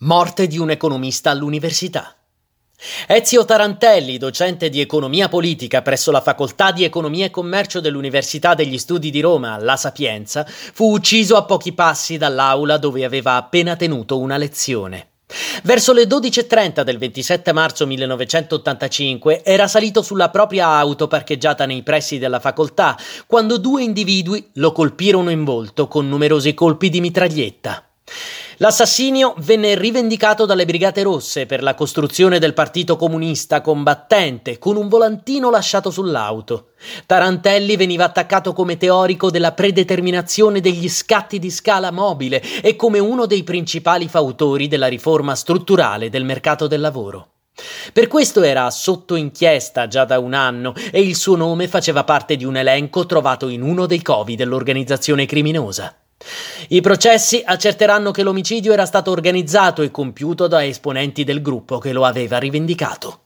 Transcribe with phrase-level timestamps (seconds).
[0.00, 2.14] Morte di un economista all'università.
[3.06, 8.76] Ezio Tarantelli, docente di economia politica presso la Facoltà di Economia e Commercio dell'Università degli
[8.76, 14.18] Studi di Roma, La Sapienza, fu ucciso a pochi passi dall'aula dove aveva appena tenuto
[14.18, 15.12] una lezione.
[15.62, 22.18] Verso le 12.30 del 27 marzo 1985 era salito sulla propria auto parcheggiata nei pressi
[22.18, 27.82] della facoltà quando due individui lo colpirono in volto con numerosi colpi di mitraglietta.
[28.58, 34.88] L'assassinio venne rivendicato dalle Brigate Rosse per la costruzione del Partito Comunista combattente con un
[34.88, 36.68] volantino lasciato sull'auto.
[37.04, 43.26] Tarantelli veniva attaccato come teorico della predeterminazione degli scatti di scala mobile e come uno
[43.26, 47.32] dei principali fautori della riforma strutturale del mercato del lavoro.
[47.92, 52.36] Per questo era sotto inchiesta già da un anno e il suo nome faceva parte
[52.36, 55.94] di un elenco trovato in uno dei covi dell'organizzazione criminosa.
[56.68, 61.92] I processi accerteranno che l'omicidio era stato organizzato e compiuto da esponenti del gruppo che
[61.92, 63.25] lo aveva rivendicato.